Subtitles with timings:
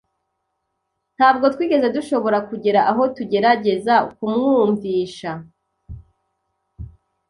[1.15, 5.31] Ntabwo twigeze dushobora kugera aho tugerageza kumwumvisha.